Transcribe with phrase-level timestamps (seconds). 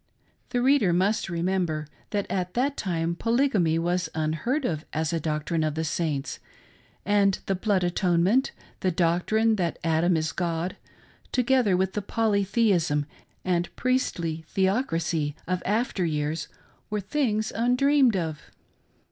[0.49, 5.63] The reader must remember that at that time polygamy was unheard of as a doctrine
[5.63, 6.39] of the Saints,
[7.05, 10.75] and the blood atonement, the doctrine that Adam is God,
[11.31, 13.05] together with the polytheism
[13.45, 16.47] and priestly theocracy of after years
[16.89, 18.41] were things undreamed of.